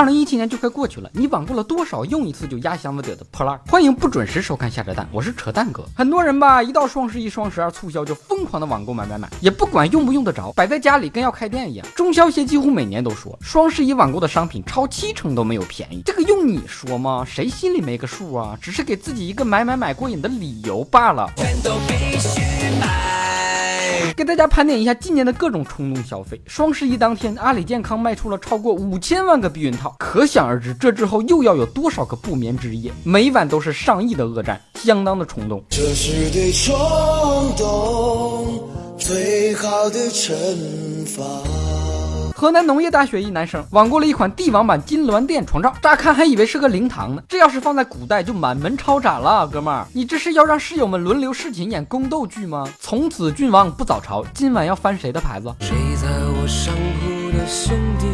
[0.00, 3.60] 二零一七年就快过去了，你网购了多少用一次就压箱子底的破烂？
[3.68, 5.84] 欢迎不准时收看下扯蛋，我是扯蛋哥。
[5.94, 11.86] 很多人吧，一到双十一、双十二促销就疯狂的网购买买买，也不管用不用得着，摆在家里跟要开店一样。
[11.94, 17.22] 中消协几乎每年都说，双十一网购的商品超七成都没有便宜，这个用你说吗？
[17.28, 18.58] 谁心里没个数啊？
[18.58, 21.30] 只是给自己一个买买买过瘾的理由罢了。
[24.16, 26.40] 给大家盘点一下今年的各种冲动消费。
[26.46, 35.62] 双十一当天，阿里健康卖出了超过五千万个避孕套，可想而知，这之后又要有多少个不眠之夜，每晚都是上亿的恶战，相当的冲动。
[35.70, 36.74] 这是对冲
[37.56, 38.68] 动
[38.98, 40.34] 最好的惩
[41.06, 41.59] 罚。
[42.40, 52.66] 河南农业大学一男生网购了一款帝王版金銮殿床罩，乍看还以为是个灵堂呢，这要是放在古代就满门抄斩了，哥们儿，你这是要让室友们轮流侍寝演宫斗剧吗？
[52.80, 55.54] 从此郡王不早朝，今晚要翻谁的牌子？
[55.60, 58.06] 谁在我上铺的兄弟？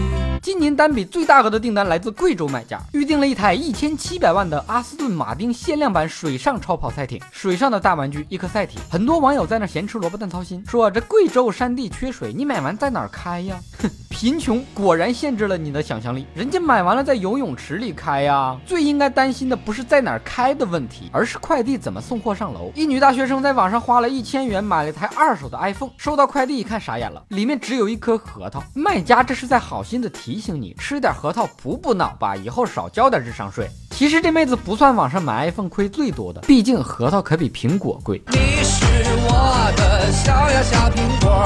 [0.42, 8.80] 今年单笔最大额的订单来自贵州买家，预定了一台一千七百万的阿斯顿马丁限量版水上超跑赛艇，水上的大玩具一颗赛艇。
[8.88, 13.56] 很多网友在那闲吃萝卜淡操心，说这贵州山地缺水，你买完在哪儿开呀？
[13.82, 18.56] 哼， 贫穷果然限制了你的想象力，人家买完了在游泳池里开呀。
[18.64, 22.72] 最应该担心的不是在哪儿开的问题，而是快递怎么送货上楼。
[22.74, 28.62] 一女大学生在网上花了一千元买了一台二手的 iPhone，收到快递一看傻眼了，里面只有一颗核桃。
[28.74, 30.36] 卖家这是在好心的提。
[30.46, 33.68] 醒你吃点核桃补补脑吧，以后少交点智商税。
[33.90, 38.22] 其实这妹子不算网上买 iPhone 亏最多的，毕竟核桃可比苹果贵。
[38.28, 38.84] 你是
[39.26, 41.44] 我的小呀小苹果，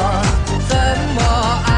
[0.69, 0.77] 怎
[1.15, 1.70] 么爱。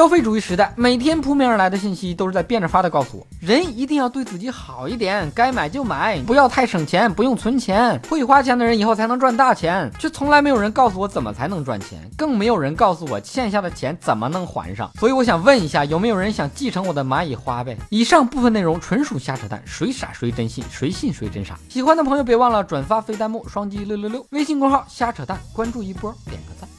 [0.00, 8.00] 消费主义时代，每天扑面而来的信息都是在变着法的告诉我，人一定要对自己好一点，该买就买，不要太省钱，不用存钱。
[8.08, 14.90] 会花钱的人以后才能赚大钱，却从来没有人告诉我怎么才能赚钱，更没有人告诉我欠下的钱怎么能还上。
[14.98, 17.76] 所以我想问一下，有没有人想继承我的蚂蚁花呗？
[17.90, 21.58] 以上部分内容纯属瞎扯淡，谁傻谁真信，谁信谁真傻。
[21.68, 26.69] 喜欢的朋友别忘了转发飞弹幕双击六六六，微信公号瞎扯淡，关注一波点个赞。